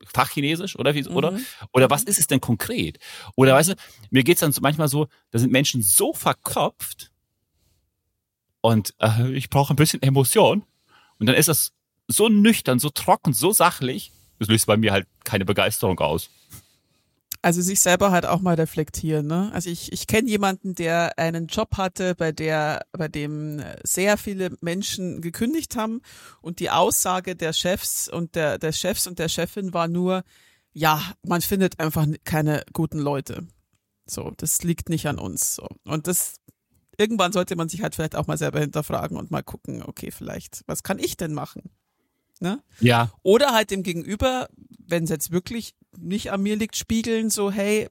[0.04, 1.16] Fachchinesisch oder wie, mhm.
[1.16, 1.38] oder?
[1.72, 2.08] Oder was mhm.
[2.08, 2.98] ist es denn konkret?
[3.36, 3.74] Oder weißt du,
[4.10, 7.10] mir geht's dann manchmal so, da sind Menschen so verkopft,
[8.60, 10.64] und äh, ich brauche ein bisschen Emotion.
[11.18, 11.72] Und dann ist das
[12.08, 14.12] so nüchtern, so trocken, so sachlich.
[14.38, 16.30] Das löst bei mir halt keine Begeisterung aus.
[17.42, 19.26] Also sich selber halt auch mal reflektieren.
[19.26, 19.50] Ne?
[19.54, 24.50] Also ich, ich kenne jemanden, der einen Job hatte, bei der, bei dem sehr viele
[24.60, 26.02] Menschen gekündigt haben
[26.42, 30.22] und die Aussage der Chefs und der, der Chefs und der Chefin war nur,
[30.72, 33.46] ja, man findet einfach keine guten Leute.
[34.04, 35.54] So, das liegt nicht an uns.
[35.54, 35.66] So.
[35.84, 36.39] Und das
[37.00, 40.62] irgendwann sollte man sich halt vielleicht auch mal selber hinterfragen und mal gucken, okay, vielleicht,
[40.66, 41.70] was kann ich denn machen?
[42.40, 42.62] Ne?
[42.78, 43.10] Ja.
[43.22, 44.48] Oder halt dem Gegenüber,
[44.86, 47.88] wenn es jetzt wirklich nicht an mir liegt, spiegeln, so, hey,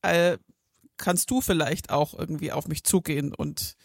[0.00, 0.38] äh,
[0.96, 3.76] kannst du vielleicht auch irgendwie auf mich zugehen und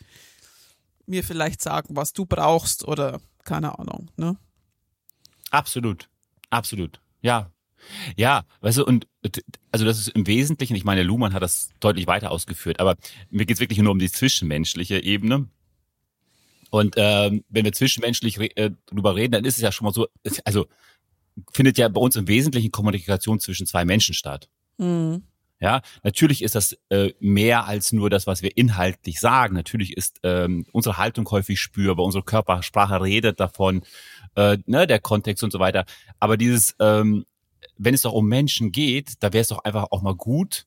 [1.05, 4.37] mir vielleicht sagen, was du brauchst oder keine Ahnung, ne?
[5.51, 6.09] Absolut.
[6.49, 7.01] Absolut.
[7.21, 7.51] Ja.
[8.15, 9.07] Ja, weißt du, und
[9.71, 12.95] also das ist im Wesentlichen, ich meine, Luhmann hat das deutlich weiter ausgeführt, aber
[13.29, 15.47] mir geht's wirklich nur um die zwischenmenschliche Ebene.
[16.69, 20.07] Und ähm, wenn wir zwischenmenschlich äh, drüber reden, dann ist es ja schon mal so,
[20.43, 20.67] also
[21.51, 24.49] findet ja bei uns im Wesentlichen Kommunikation zwischen zwei Menschen statt.
[24.77, 25.23] Mhm.
[25.59, 29.55] Ja, natürlich ist das äh, mehr als nur das, was wir inhaltlich sagen.
[29.55, 33.81] Natürlich ist ähm, unsere Haltung häufig spürbar, unsere Körpersprache redet davon,
[34.35, 35.85] äh, ne, der Kontext und so weiter.
[36.19, 37.25] Aber dieses, ähm,
[37.77, 40.65] wenn es doch um Menschen geht, da wäre es doch einfach auch mal gut,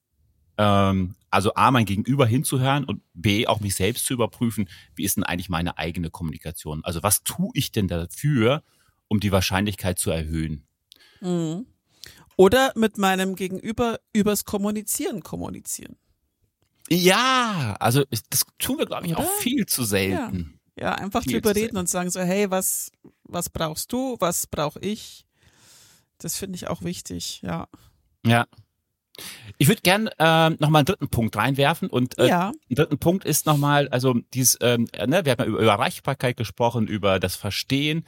[0.60, 5.16] ähm, also A, mein Gegenüber hinzuhören und B, auch mich selbst zu überprüfen, wie ist
[5.16, 6.84] denn eigentlich meine eigene Kommunikation?
[6.84, 8.62] Also was tue ich denn dafür,
[9.08, 10.66] um die Wahrscheinlichkeit zu erhöhen?
[11.20, 11.66] Mhm.
[12.36, 15.96] Oder mit meinem Gegenüber übers Kommunizieren kommunizieren.
[16.88, 19.20] Ja, also das tun wir, glaube ich, Oder?
[19.20, 20.58] auch viel zu selten.
[20.76, 22.90] Ja, ja einfach viel drüber reden und sagen so, hey, was,
[23.22, 25.24] was brauchst du, was brauche ich?
[26.20, 27.68] Das finde ich auch wichtig, ja.
[28.24, 28.46] Ja.
[29.58, 32.52] Ich würde gern äh, nochmal einen dritten Punkt reinwerfen und äh, ja.
[32.70, 37.20] ein dritten Punkt ist nochmal, also dieses, ähm, ne, wir haben über Erreichbarkeit gesprochen, über
[37.20, 38.04] das Verstehen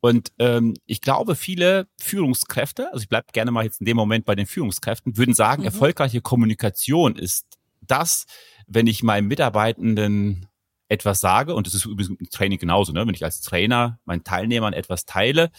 [0.00, 4.24] und ähm, ich glaube, viele Führungskräfte, also ich bleibe gerne mal jetzt in dem Moment
[4.24, 5.66] bei den Führungskräften, würden sagen, mhm.
[5.66, 8.26] erfolgreiche Kommunikation ist das,
[8.66, 10.46] wenn ich meinen Mitarbeitenden
[10.88, 13.06] etwas sage, und das ist übrigens im Training genauso, ne?
[13.06, 15.50] wenn ich als Trainer meinen Teilnehmern etwas teile,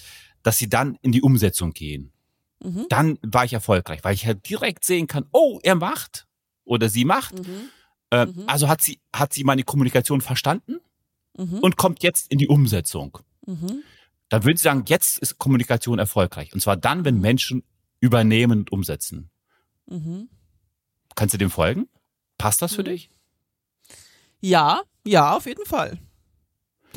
[0.48, 2.14] dass sie dann in die Umsetzung gehen.
[2.64, 2.86] Mhm.
[2.88, 6.26] Dann war ich erfolgreich, weil ich halt direkt sehen kann, oh, er macht
[6.64, 7.46] oder sie macht.
[7.46, 7.70] Mhm.
[8.12, 8.44] Äh, mhm.
[8.48, 10.78] Also hat sie, hat sie meine Kommunikation verstanden
[11.38, 11.60] mhm.
[11.60, 13.18] und kommt jetzt in die Umsetzung.
[13.46, 13.84] Mhm.
[14.30, 16.54] Dann würde ich sagen, jetzt ist Kommunikation erfolgreich.
[16.54, 17.64] Und zwar dann, wenn Menschen
[18.00, 19.30] übernehmen und umsetzen.
[19.86, 20.30] Mhm.
[21.16, 21.90] Kannst du dem folgen?
[22.38, 23.10] Passt das für dich?
[24.40, 26.00] Ja, ja, auf jeden Fall.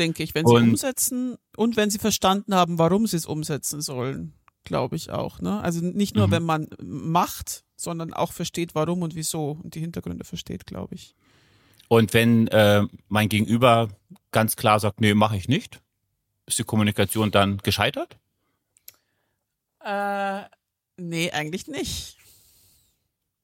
[0.01, 3.83] Denke ich, wenn sie und, umsetzen und wenn sie verstanden haben, warum sie es umsetzen
[3.83, 4.33] sollen,
[4.65, 5.41] glaube ich auch.
[5.41, 5.61] Ne?
[5.61, 6.31] Also nicht nur, mhm.
[6.33, 11.15] wenn man macht, sondern auch versteht, warum und wieso und die Hintergründe versteht, glaube ich.
[11.89, 13.89] Und wenn äh, mein Gegenüber
[14.31, 15.81] ganz klar sagt, nee, mache ich nicht,
[16.47, 18.19] ist die Kommunikation dann gescheitert?
[19.85, 20.43] Äh,
[20.97, 22.17] nee, eigentlich nicht.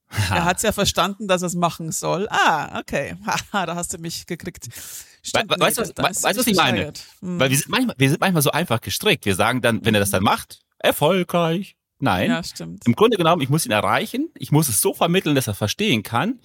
[0.30, 2.28] Er hat es ja verstanden, dass er es machen soll.
[2.30, 3.16] Ah, okay.
[3.26, 4.68] Haha, da hast du mich gekriegt.
[5.22, 6.92] Stimmt, We weißt du, was, weißt, was ich meine?
[7.20, 7.40] Hm.
[7.40, 9.24] Weil wir sind, manchmal, wir sind manchmal so einfach gestrickt.
[9.24, 11.76] Wir sagen dann, wenn er das dann macht, erfolgreich.
[11.98, 12.30] Nein.
[12.30, 12.86] Ja, stimmt.
[12.86, 14.28] Im Grunde genommen, ich muss ihn erreichen.
[14.34, 16.40] Ich muss es so vermitteln, dass er verstehen kann.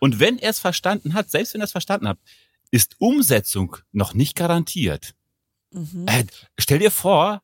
[0.00, 2.18] Und wenn er es verstanden hat, selbst wenn er es verstanden hat,
[2.70, 5.14] ist Umsetzung noch nicht garantiert.
[5.70, 6.06] Mhm.
[6.06, 6.24] Äh,
[6.58, 7.42] stell dir vor,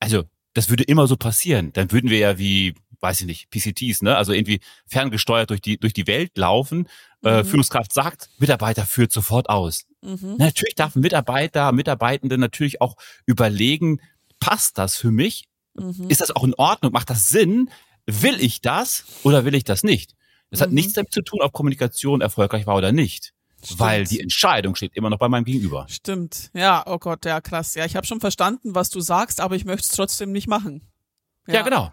[0.00, 0.24] also
[0.54, 1.72] das würde immer so passieren.
[1.72, 4.16] Dann würden wir ja wie weiß ich nicht, PCTs, ne?
[4.16, 6.88] Also irgendwie ferngesteuert durch die, durch die Welt laufen.
[7.24, 7.46] Äh, mhm.
[7.46, 9.86] Führungskraft sagt, Mitarbeiter führt sofort aus.
[10.02, 10.36] Mhm.
[10.38, 14.00] Natürlich darf Mitarbeiter, Mitarbeitende natürlich auch überlegen,
[14.40, 15.48] passt das für mich?
[15.74, 16.08] Mhm.
[16.08, 16.92] Ist das auch in Ordnung?
[16.92, 17.70] Macht das Sinn?
[18.06, 20.14] Will ich das oder will ich das nicht?
[20.50, 20.76] Das hat mhm.
[20.76, 23.32] nichts damit zu tun, ob Kommunikation erfolgreich war oder nicht.
[23.64, 23.80] Stimmt.
[23.80, 25.86] Weil die Entscheidung steht immer noch bei meinem Gegenüber.
[25.88, 26.50] Stimmt.
[26.54, 27.74] Ja, oh Gott, ja, krass.
[27.74, 30.82] Ja, ich habe schon verstanden, was du sagst, aber ich möchte es trotzdem nicht machen.
[31.48, 31.92] Ja, ja genau.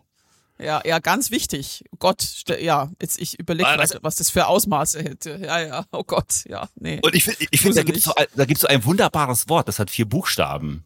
[0.60, 1.84] Ja, ja, ganz wichtig.
[2.00, 5.40] Gott, ja, jetzt ich überlege, was, was das für Ausmaße hätte.
[5.44, 7.00] Ja, ja, oh Gott, ja, nee.
[7.02, 9.80] Und ich, ich finde, da gibt es so, da gibt's so ein wunderbares Wort, das
[9.80, 10.86] hat vier Buchstaben.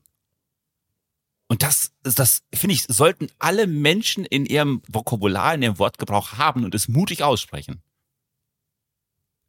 [1.47, 6.65] Und das, das finde ich, sollten alle Menschen in ihrem Vokabular, in ihrem Wortgebrauch haben
[6.65, 7.81] und es mutig aussprechen.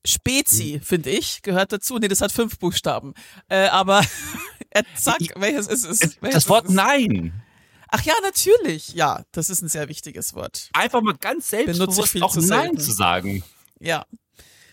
[0.07, 0.83] Spezi, hm.
[0.83, 1.99] finde ich, gehört dazu.
[1.99, 3.15] Nee, das hat fünf Buchstaben.
[3.49, 4.03] Äh, aber
[4.95, 6.23] zack, welches ist es?
[6.23, 7.43] Welches das Wort Nein.
[7.91, 8.95] Ach ja, natürlich.
[8.95, 10.69] Ja, das ist ein sehr wichtiges Wort.
[10.73, 13.43] Einfach mal ganz selbstbewusst auch Nein zu sagen.
[13.81, 14.05] Ja,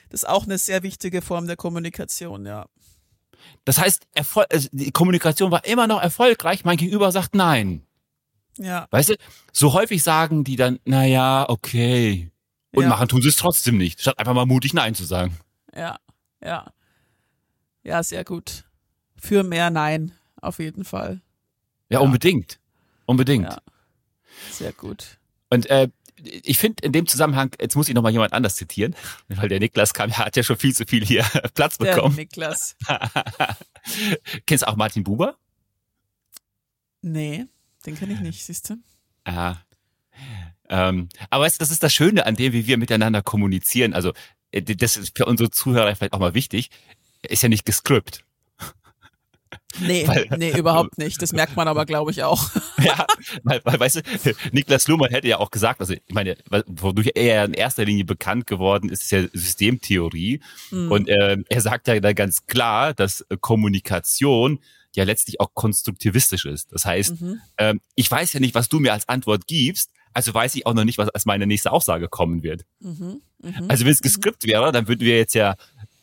[0.10, 2.68] das ist auch eine sehr wichtige Form der Kommunikation, ja.
[3.64, 7.86] Das heißt, Erfol also die Kommunikation war immer noch erfolgreich, mein Gegenüber sagt Nein.
[8.58, 8.88] Ja.
[8.92, 9.16] Weißt du,
[9.52, 12.32] so häufig sagen die dann, na ja, okay.
[12.74, 12.90] Und ja.
[12.90, 15.38] machen tun sie es trotzdem nicht, statt einfach mal mutig Nein zu sagen.
[15.76, 15.98] Ja,
[16.42, 16.72] ja.
[17.84, 18.66] Ja, sehr gut.
[19.16, 21.22] Für mehr Nein, auf jeden Fall.
[21.90, 22.00] Ja, ja.
[22.00, 22.60] unbedingt.
[23.06, 23.46] Unbedingt.
[23.46, 23.62] Ja.
[24.52, 25.18] Sehr gut.
[25.50, 25.90] Und äh,
[26.44, 28.96] ich finde in dem Zusammenhang, jetzt muss ich noch mal jemand anders zitieren,
[29.28, 32.16] weil der Niklas kam, hat ja schon viel zu viel hier Platz bekommen.
[32.16, 32.76] Der Niklas.
[34.46, 35.38] Kennst du auch Martin Buber?
[37.02, 37.46] Nee,
[37.86, 38.78] den kenne ich nicht, siehst du?
[39.26, 39.58] Ah.
[40.70, 43.94] Ähm, aber weißt du, das ist das Schöne an dem, wie wir miteinander kommunizieren.
[43.94, 44.14] Also
[44.52, 46.72] äh, das ist für unsere Zuhörer vielleicht auch mal wichtig,
[47.22, 48.25] ist ja nicht gescript.
[49.80, 51.22] Nee, weil, nee, überhaupt nicht.
[51.22, 52.50] Das merkt man aber, glaube ich, auch.
[52.84, 53.06] ja,
[53.44, 54.02] weil, weil, weißt du,
[54.52, 58.48] Niklas Luhmann hätte ja auch gesagt, also ich meine, wodurch er in erster Linie bekannt
[58.48, 60.42] geworden ist, ist ja Systemtheorie.
[60.72, 60.92] Mhm.
[60.92, 64.60] Und äh, er sagt ja da ganz klar, dass Kommunikation
[64.96, 66.72] ja letztlich auch konstruktivistisch ist.
[66.72, 67.42] Das heißt, mhm.
[67.58, 70.74] ähm, ich weiß ja nicht, was du mir als Antwort gibst, also weiß ich auch
[70.74, 72.66] noch nicht, was als meine nächste Aussage kommen wird.
[72.80, 73.22] Mhm.
[73.42, 73.66] Mhm.
[73.68, 75.56] Also wenn es geskript wäre, dann würden wir jetzt ja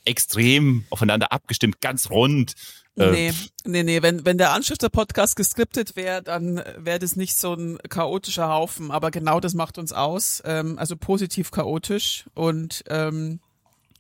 [0.05, 2.55] extrem aufeinander abgestimmt, ganz rund
[2.97, 3.33] äh, nee,
[3.65, 4.03] nee, nee.
[4.03, 8.91] Wenn, wenn der Anstifter-Podcast geskriptet wäre, dann wäre das nicht so ein chaotischer Haufen.
[8.91, 10.43] Aber genau das macht uns aus.
[10.45, 12.27] Ähm, also positiv chaotisch.
[12.35, 13.41] Und ähm,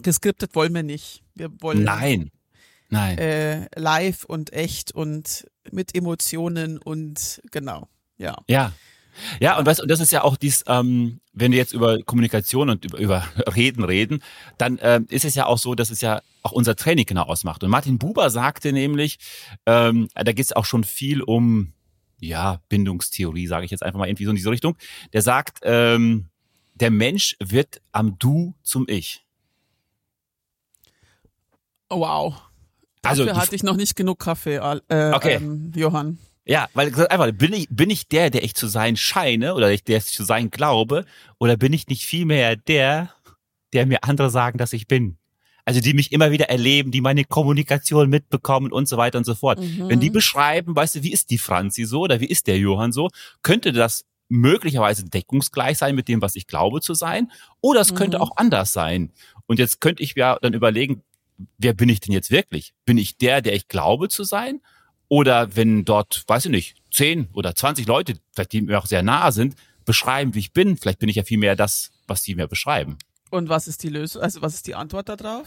[0.00, 1.22] geskriptet wollen wir nicht.
[1.34, 1.84] Wir wollen.
[1.84, 2.30] Nein.
[2.90, 3.16] Nein.
[3.16, 7.88] Äh, live und echt und mit Emotionen und genau.
[8.18, 8.36] Ja.
[8.48, 8.72] Ja.
[9.40, 12.70] Ja, und weißt, und das ist ja auch dies, ähm, wenn wir jetzt über Kommunikation
[12.70, 13.24] und über, über
[13.56, 14.22] Reden reden,
[14.58, 17.62] dann ähm, ist es ja auch so, dass es ja auch unser Training genau ausmacht.
[17.62, 19.18] Und Martin Buber sagte nämlich,
[19.66, 21.72] ähm, da geht es auch schon viel um
[22.20, 24.76] ja Bindungstheorie, sage ich jetzt einfach mal irgendwie so in diese Richtung.
[25.12, 26.28] Der sagt, ähm,
[26.74, 29.24] der Mensch wird am Du zum Ich.
[31.90, 32.40] Wow.
[33.02, 35.34] Also Dafür hatte ich noch nicht genug Kaffee, äh, okay.
[35.34, 36.18] ähm, Johann.
[36.44, 39.96] Ja, weil einfach, bin ich, bin ich der, der ich zu sein scheine oder der
[39.96, 41.04] ich zu sein glaube,
[41.38, 43.12] oder bin ich nicht vielmehr der,
[43.72, 45.18] der mir andere sagen, dass ich bin?
[45.64, 49.36] Also die mich immer wieder erleben, die meine Kommunikation mitbekommen und so weiter und so
[49.36, 49.60] fort.
[49.60, 49.88] Mhm.
[49.88, 52.90] Wenn die beschreiben, weißt du, wie ist die Franzi so oder wie ist der Johann
[52.90, 53.08] so,
[53.42, 57.96] könnte das möglicherweise deckungsgleich sein mit dem, was ich glaube zu sein, oder es mhm.
[57.96, 59.12] könnte auch anders sein.
[59.46, 61.02] Und jetzt könnte ich ja dann überlegen,
[61.58, 62.72] wer bin ich denn jetzt wirklich?
[62.84, 64.60] Bin ich der, der ich glaube zu sein?
[65.12, 69.02] Oder wenn dort, weiß ich nicht, zehn oder zwanzig Leute, vielleicht die mir auch sehr
[69.02, 72.34] nahe sind, beschreiben, wie ich bin, vielleicht bin ich ja viel mehr das, was die
[72.34, 72.96] mir beschreiben.
[73.28, 75.46] Und was ist die Lösung, also was ist die Antwort darauf?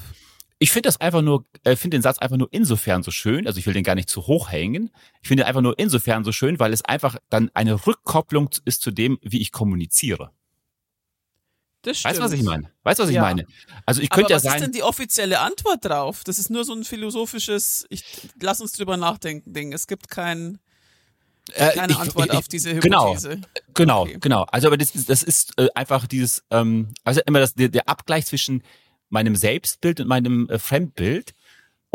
[0.59, 3.57] Ich finde das einfach nur, äh, finde den Satz einfach nur insofern so schön, also
[3.57, 4.91] ich will den gar nicht zu hoch hängen.
[5.23, 8.91] Ich finde einfach nur insofern so schön, weil es einfach dann eine Rückkopplung ist zu
[8.91, 10.29] dem, wie ich kommuniziere.
[11.85, 12.15] Das stimmt.
[12.15, 12.71] Weißt du, was ich meine?
[12.83, 13.45] Weißt du, was ich meine?
[13.85, 14.53] Also ich könnte ja sein.
[14.53, 16.23] Was ist denn die offizielle Antwort drauf?
[16.23, 18.03] Das ist nur so ein philosophisches, ich
[18.41, 19.71] lass uns drüber nachdenken Ding.
[19.71, 20.57] Es gibt kein
[21.53, 23.09] äh, keine ich, Antwort ich, auf diese genau.
[23.09, 23.29] Hypothese.
[23.29, 23.43] Genau,
[23.75, 24.17] genau, okay.
[24.19, 24.43] genau.
[24.51, 28.25] Also aber das, das ist äh, einfach dieses, ähm, also immer das, der, der Abgleich
[28.25, 28.63] zwischen
[29.09, 31.34] meinem Selbstbild und meinem äh, Fremdbild.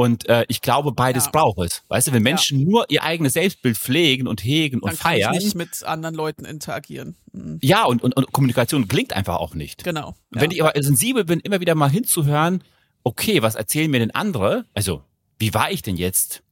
[0.00, 1.30] Und äh, ich glaube, beides ja.
[1.30, 1.82] braucht es.
[1.88, 2.64] Weißt du, wenn Menschen ja.
[2.64, 5.34] nur ihr eigenes Selbstbild pflegen und hegen Dann und feiern.
[5.34, 7.18] Ich nicht mit anderen Leuten interagieren.
[7.32, 7.58] Mhm.
[7.60, 9.84] Ja, und, und, und Kommunikation klingt einfach auch nicht.
[9.84, 10.16] Genau.
[10.34, 10.40] Ja.
[10.40, 12.64] Wenn ich aber sensibel bin, immer wieder mal hinzuhören,
[13.04, 14.64] okay, was erzählen mir denn andere?
[14.72, 15.02] Also,
[15.38, 16.42] wie war ich denn jetzt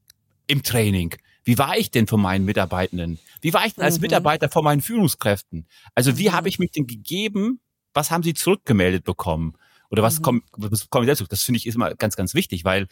[0.47, 1.15] im Training?
[1.43, 3.19] Wie war ich denn von meinen Mitarbeitenden?
[3.41, 4.03] Wie war ich denn als mhm.
[4.03, 5.67] Mitarbeiter von meinen Führungskräften?
[5.95, 6.33] Also, wie mhm.
[6.35, 7.61] habe ich mich denn gegeben?
[7.95, 9.55] Was haben sie zurückgemeldet bekommen?
[9.91, 10.23] Oder was mhm.
[10.23, 11.25] kommt, was kommt selbst?
[11.31, 12.89] Das finde ich ist immer ganz, ganz wichtig, weil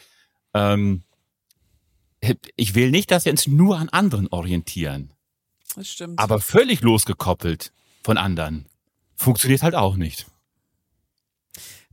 [0.55, 1.03] ähm,
[2.57, 5.13] ich will nicht, dass wir uns nur an anderen orientieren.
[5.75, 6.19] Das stimmt.
[6.19, 8.67] Aber völlig losgekoppelt von anderen
[9.15, 10.27] funktioniert halt auch nicht.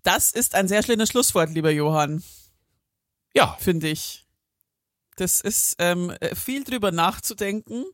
[0.04, 2.24] Das ist ein sehr schönes Schlusswort, lieber Johann.
[3.34, 3.56] Ja.
[3.60, 4.26] Finde ich.
[5.16, 7.86] Das ist ähm, viel drüber nachzudenken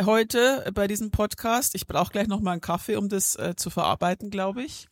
[0.00, 1.74] heute bei diesem Podcast.
[1.74, 4.88] Ich brauche gleich noch mal einen Kaffee, um das äh, zu verarbeiten, glaube ich.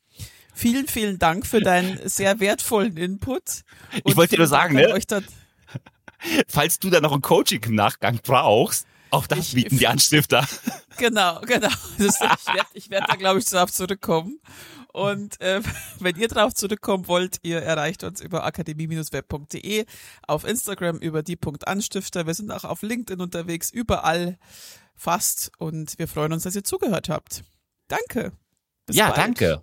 [0.52, 3.62] Vielen, vielen Dank für deinen sehr wertvollen Input.
[4.04, 5.00] ich wollte dir nur sagen, ne?
[6.46, 10.46] Falls du da noch ein Coaching im Nachgang brauchst, auch das ich, bieten die Anstifter.
[10.96, 11.68] Genau, genau.
[11.98, 14.40] Das, ich werde ich werd da, glaube ich, darauf zurückkommen.
[14.92, 15.60] Und äh,
[16.00, 19.86] wenn ihr darauf zurückkommen wollt, ihr erreicht uns über akademie-web.de,
[20.26, 22.26] auf Instagram über die.anstifter.
[22.26, 24.38] Wir sind auch auf LinkedIn unterwegs, überall
[24.94, 25.52] fast.
[25.58, 27.42] Und wir freuen uns, dass ihr zugehört habt.
[27.88, 28.32] Danke.
[28.86, 29.18] Bis ja, bald.
[29.18, 29.62] danke.